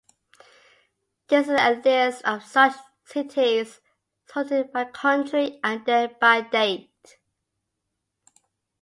This 1.27 1.47
is 1.47 1.59
a 1.59 1.75
list 1.85 2.25
of 2.25 2.41
such 2.43 2.73
cities, 3.05 3.81
sorted 4.25 4.71
by 4.73 4.85
country 4.85 5.59
and 5.63 5.85
then 5.85 6.15
by 6.19 6.41
date. 6.41 7.17